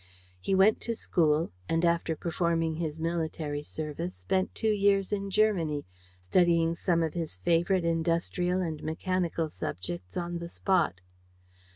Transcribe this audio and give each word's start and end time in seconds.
He 0.39 0.55
went 0.55 0.81
to 0.81 0.95
school 0.95 1.51
and, 1.69 1.85
after 1.85 2.15
performing 2.15 2.77
his 2.77 2.99
military 2.99 3.61
service, 3.61 4.15
spent 4.15 4.55
two 4.55 4.71
years 4.71 5.11
in 5.13 5.29
Germany, 5.29 5.85
studying 6.19 6.73
some 6.73 7.03
of 7.03 7.13
his 7.13 7.37
favorite 7.37 7.85
industrial 7.85 8.61
and 8.61 8.81
mechanical 8.81 9.47
subjects 9.47 10.17
on 10.17 10.39
the 10.39 10.49
spot. 10.49 11.01